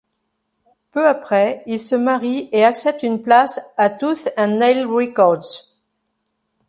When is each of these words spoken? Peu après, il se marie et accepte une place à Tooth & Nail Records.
Peu 0.91 1.07
après, 1.07 1.61
il 1.67 1.79
se 1.79 1.93
marie 1.93 2.49
et 2.51 2.65
accepte 2.65 3.03
une 3.03 3.21
place 3.21 3.61
à 3.77 3.91
Tooth 3.91 4.29
& 4.35 4.35
Nail 4.35 4.81
Records. 4.83 5.75